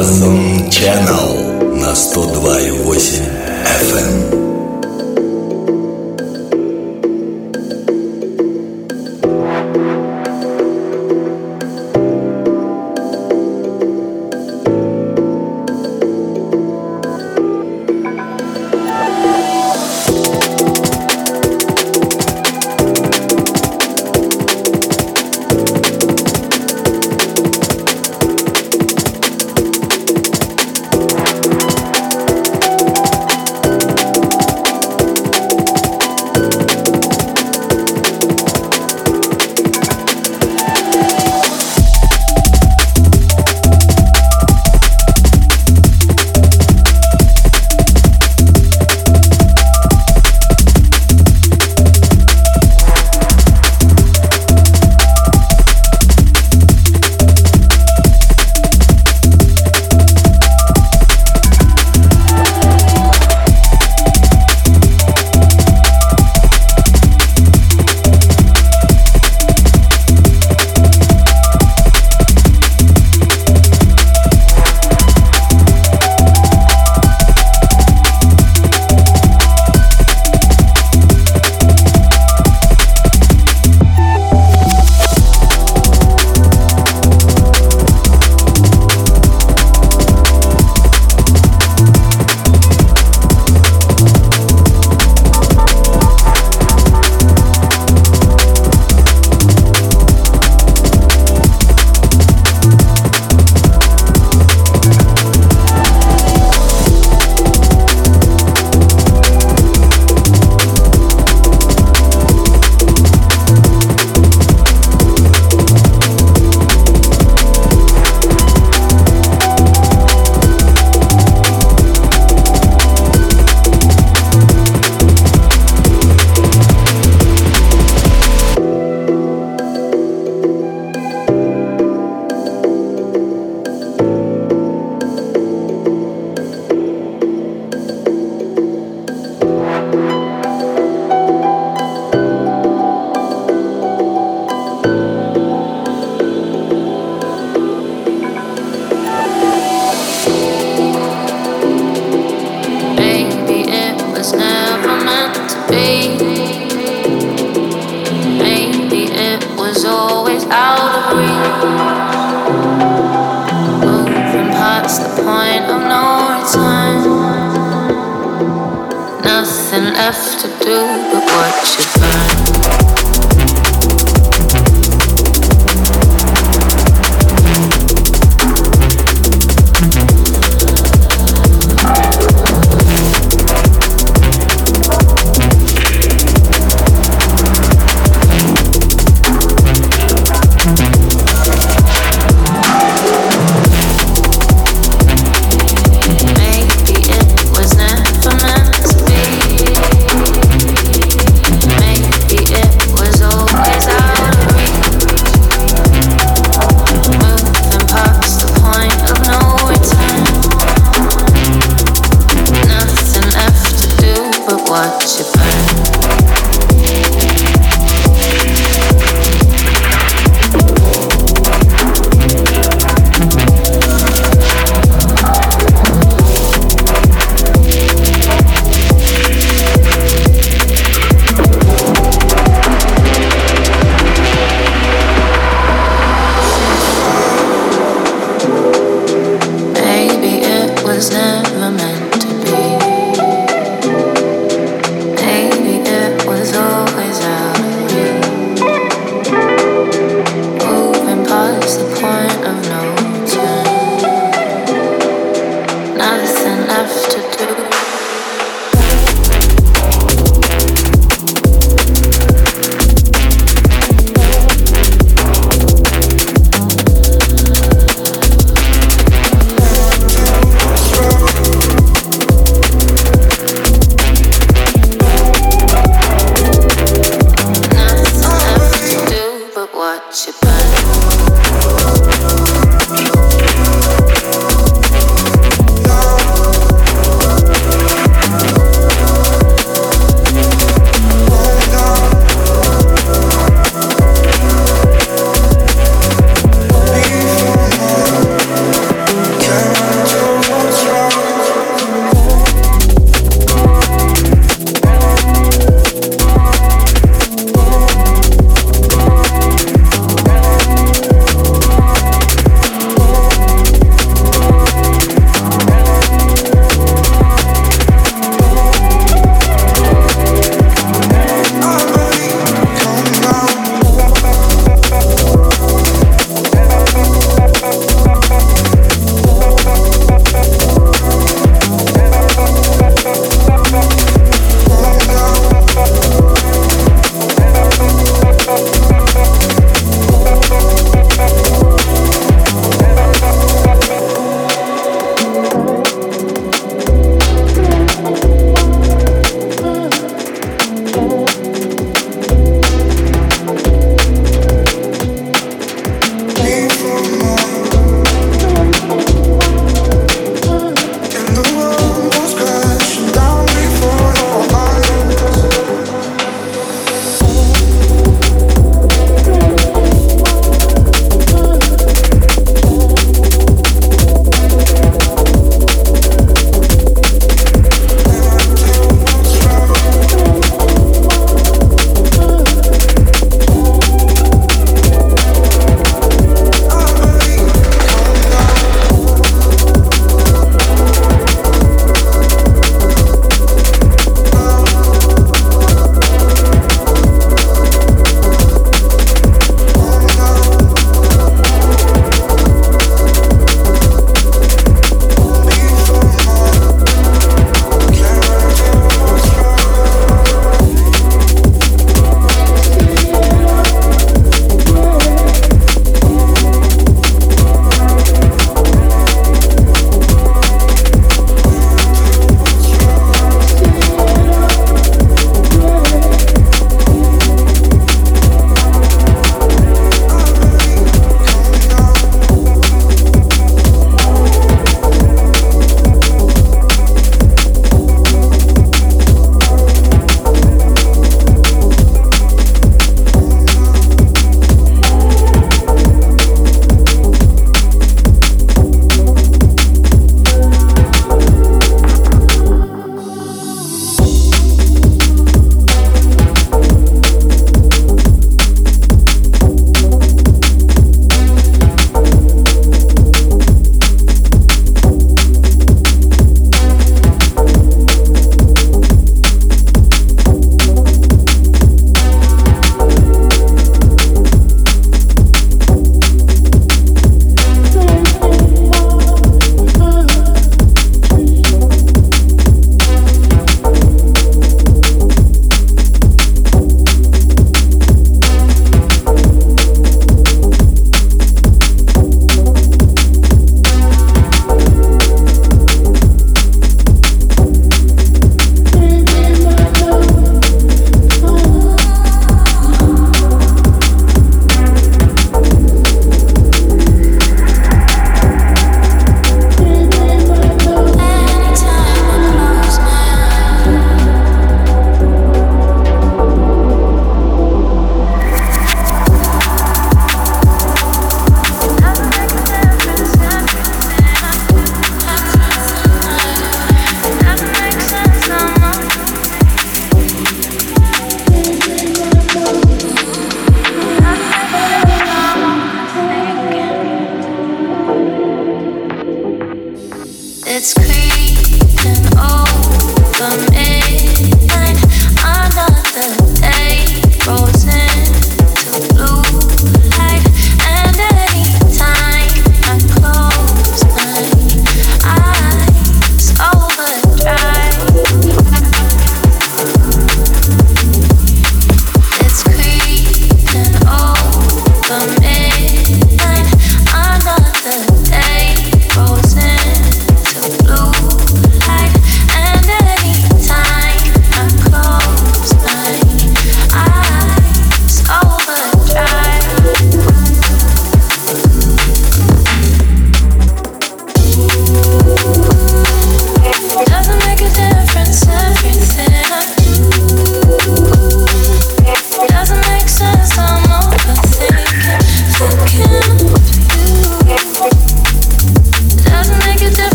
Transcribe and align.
Blossom 0.00 0.70
Channel 0.70 1.76
на 1.76 1.92
102,8 1.92 3.20
FM. 3.66 4.39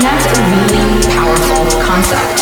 Something 0.00 0.44
really 0.70 1.02
powerful 1.10 1.80
expecting. 1.80 2.37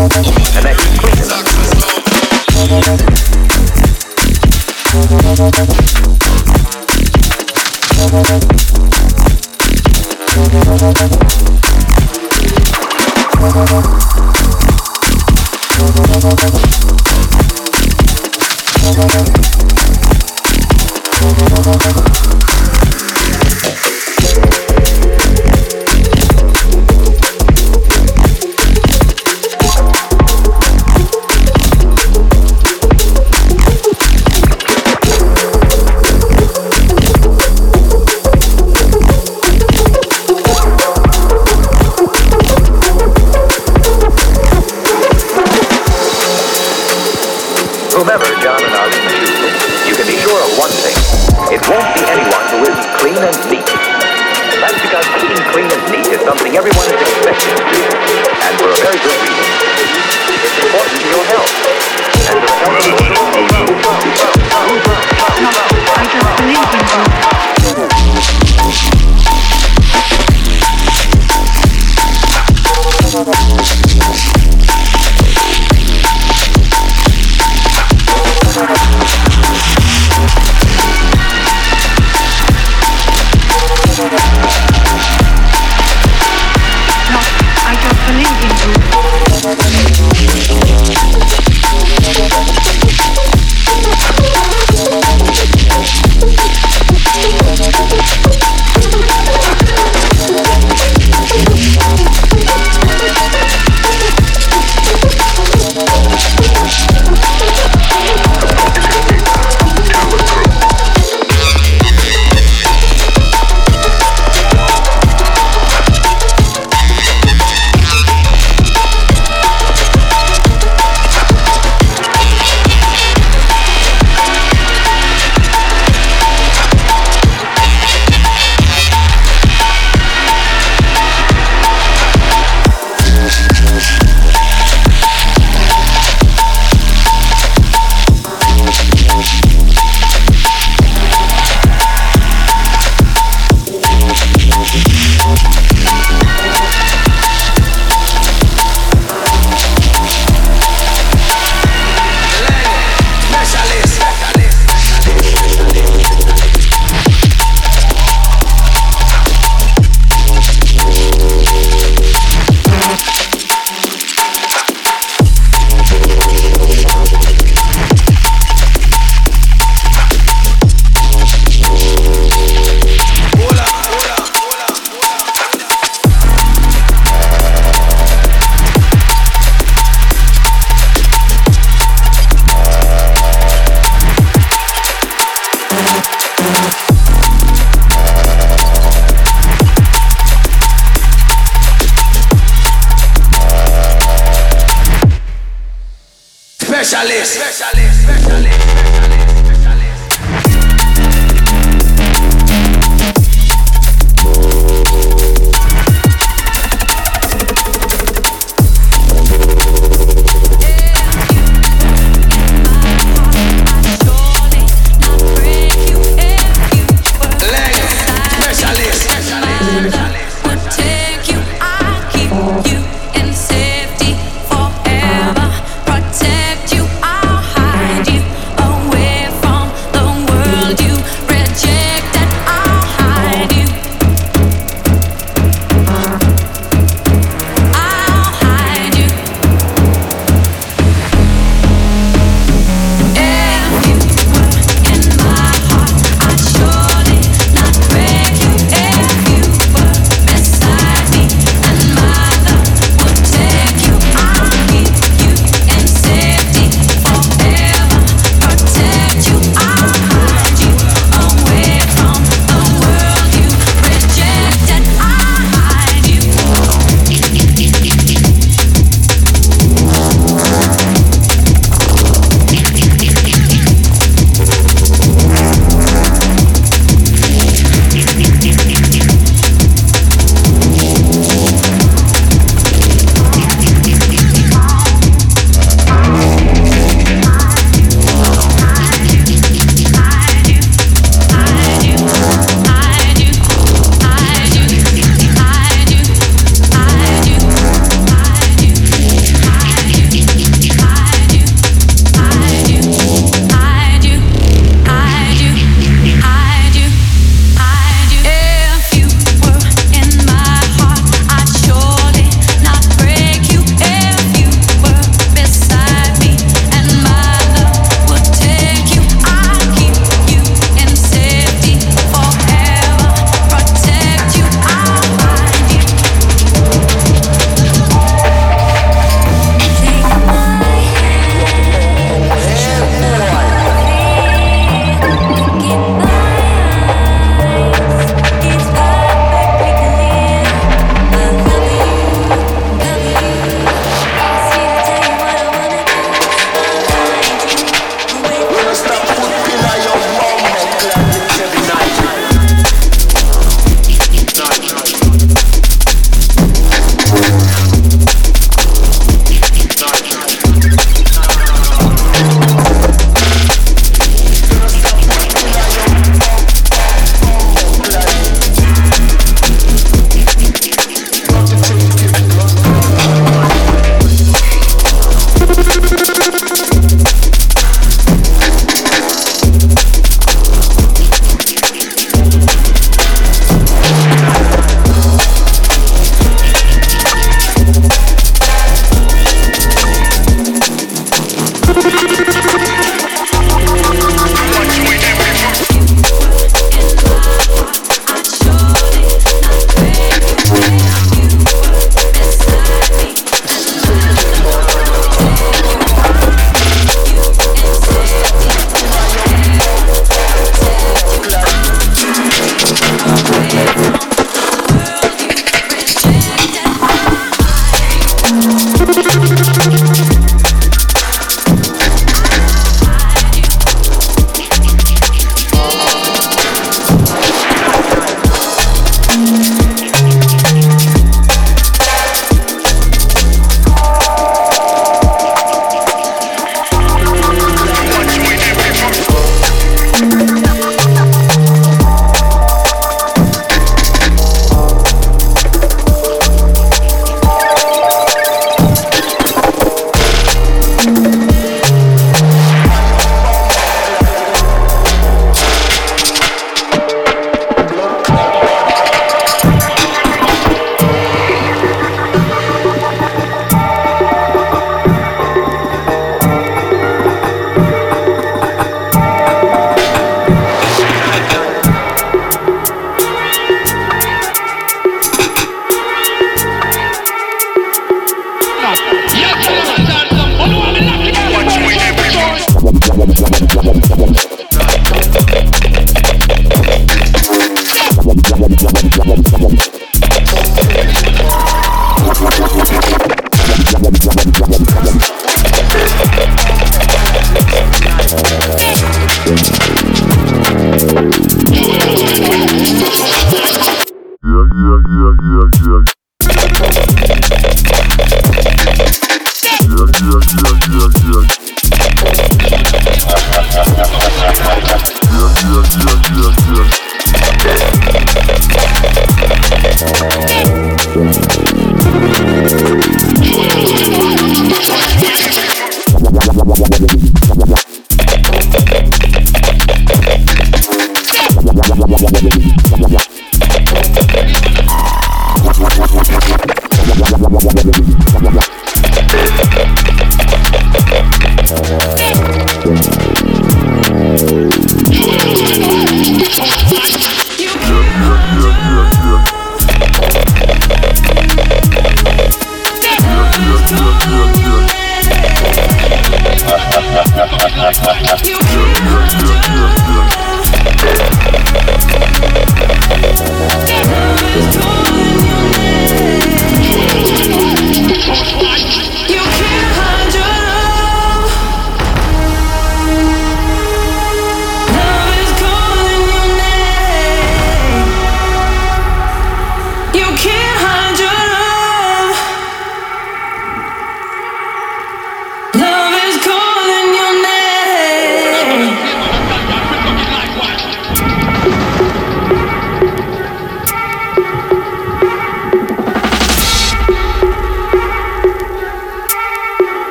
Away 0.00 0.80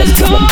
Let's 0.00 0.18
go. 0.18 0.49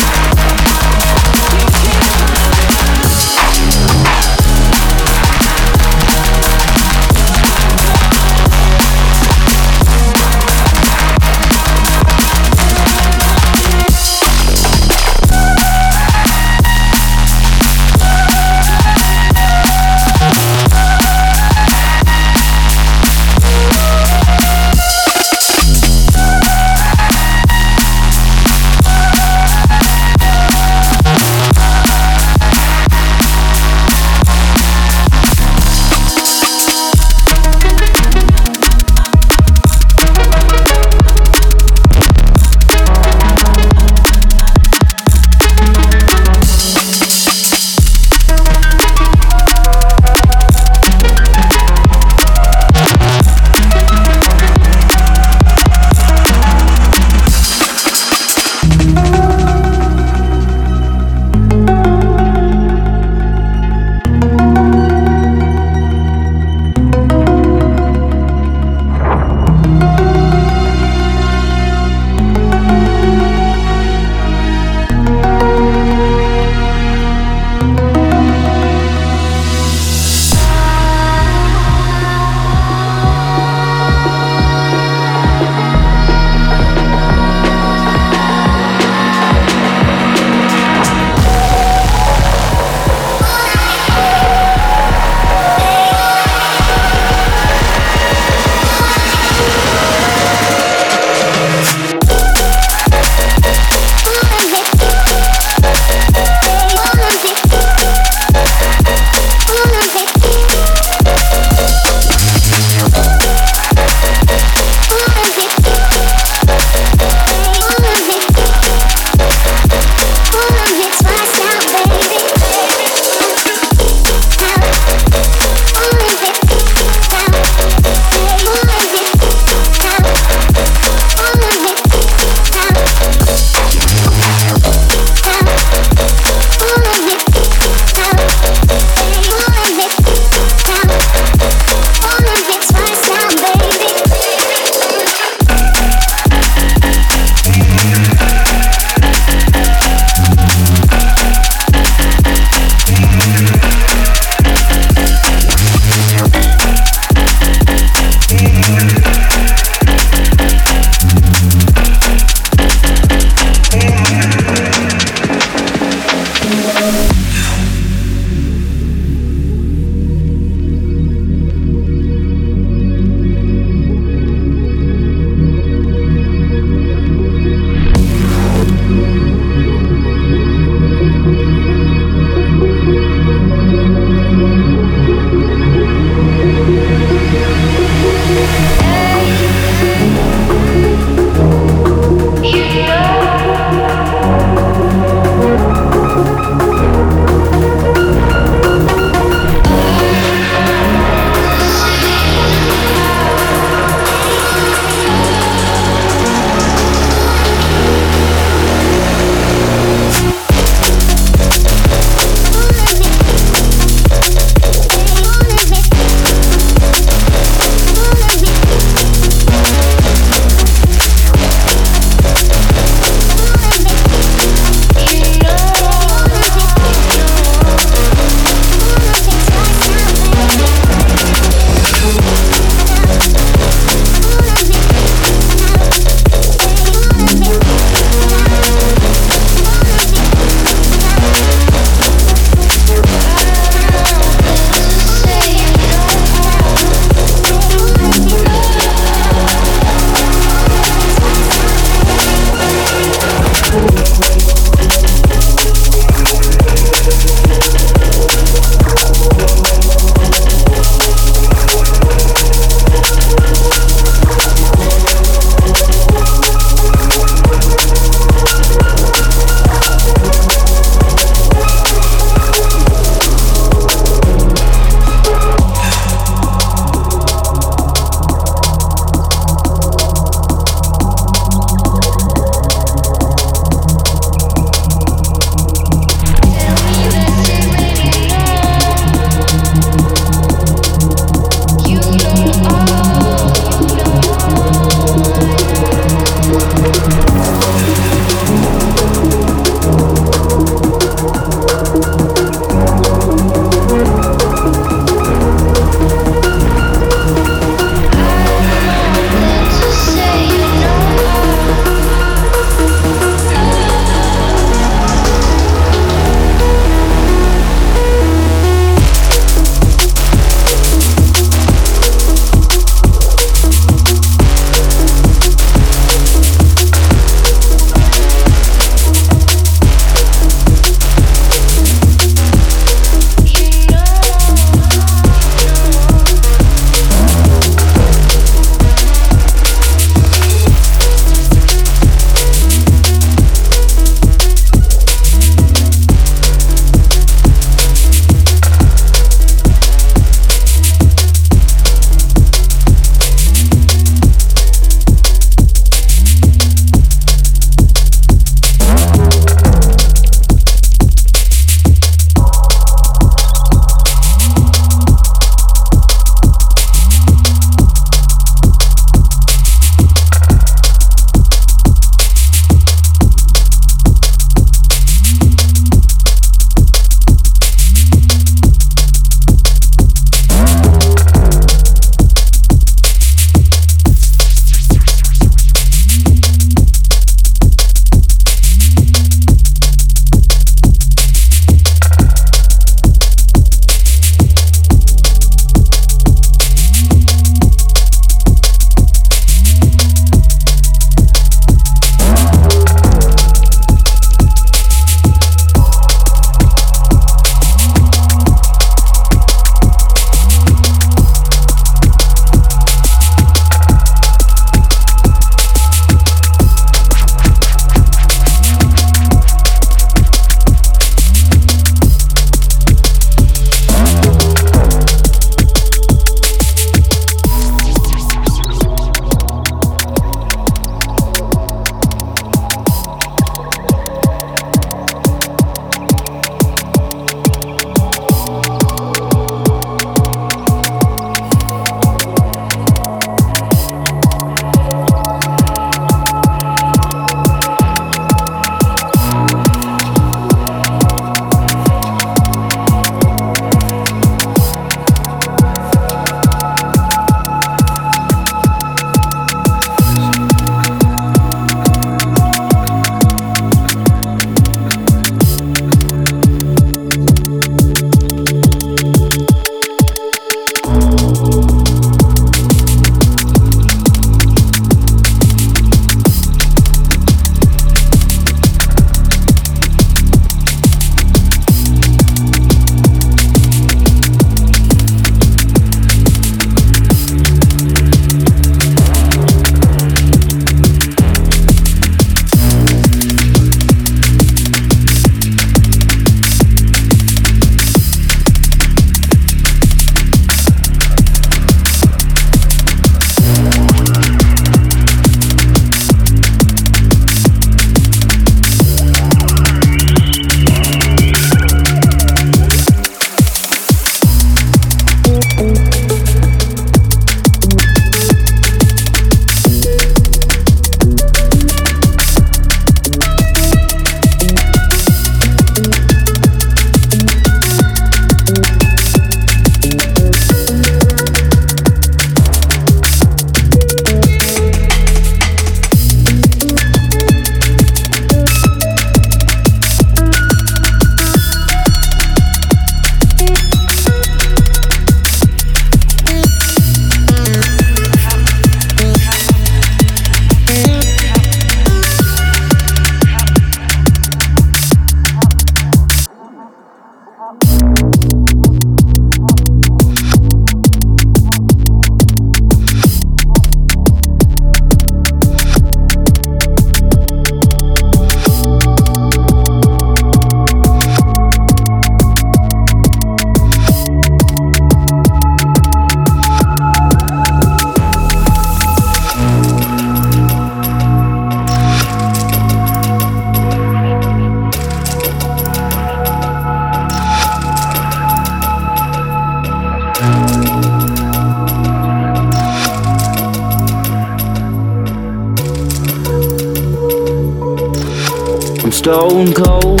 Stone 599.02 599.52
cold, 599.52 600.00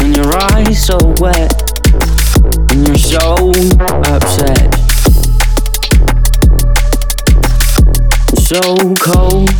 and 0.00 0.16
your 0.16 0.32
eyes 0.52 0.86
so 0.86 0.96
wet, 1.18 1.50
and 2.70 2.86
you're 2.86 2.96
so 2.96 3.50
upset. 4.06 4.72
So 8.38 8.62
cold 9.00 9.50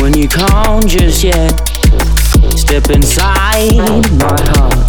when 0.00 0.16
you 0.16 0.26
can't 0.26 0.88
just 0.88 1.22
yet 1.22 1.52
step 2.56 2.88
inside 2.88 3.76
my 4.18 4.40
heart. 4.56 4.88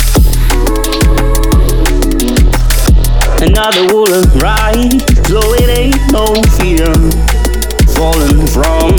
Another 3.41 3.93
woolen 3.93 4.29
ride, 4.39 5.01
so 5.27 5.41
it 5.55 5.69
ain't 5.69 6.11
no 6.13 6.41
fear 6.55 6.87
falling 7.91 8.47
from 8.47 8.95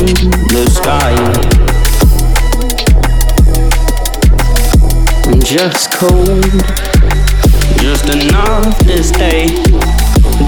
the 0.52 0.68
sky. 0.70 1.61
Just 5.52 5.92
cold, 5.92 6.42
just 7.76 8.08
enough 8.08 8.74
to 8.86 9.02
stay 9.04 9.48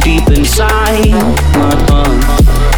deep 0.00 0.26
inside 0.30 1.10
my 1.58 1.74
heart. 1.90 2.73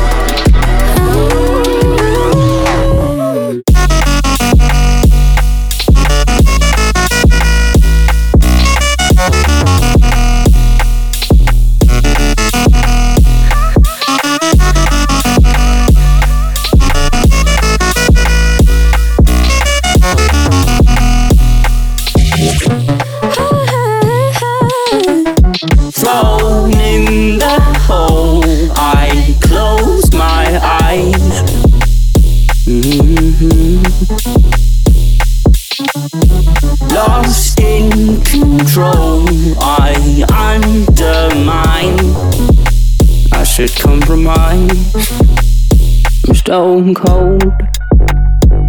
Stone 46.47 46.95
cold, 46.95 47.43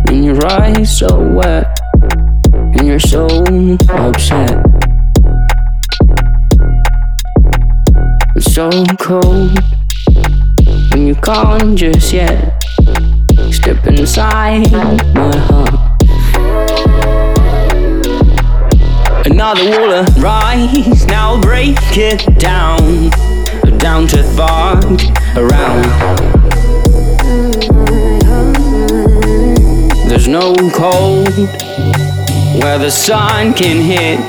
and 0.10 0.26
your 0.26 0.44
eyes 0.48 0.98
so 0.98 1.16
wet, 1.32 1.80
and 2.52 2.88
you're 2.88 2.98
so 2.98 3.28
upset. 3.90 4.66
I'm 8.34 8.42
so 8.42 8.72
cold, 8.98 9.60
and 10.92 11.08
you 11.08 11.14
can't 11.22 11.78
just 11.78 12.12
yet 12.12 12.64
step 13.52 13.86
inside 13.86 14.72
my 15.14 15.38
heart. 15.38 15.76
Another 19.28 19.70
wall 19.70 19.92
of 19.92 20.24
rise, 20.24 21.06
now 21.06 21.40
break 21.40 21.78
it 21.92 22.40
down, 22.40 23.12
down 23.78 24.08
to 24.08 24.24
fog 24.36 24.84
around. 25.36 26.27
No 30.28 30.54
cold 30.74 31.30
where 32.62 32.78
the 32.78 32.92
sun 32.92 33.54
can 33.54 33.82
hit. 33.82 34.20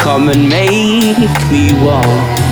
Come 0.00 0.28
and 0.28 0.48
make 0.48 1.18
me 1.50 1.72
walk. 1.84 2.43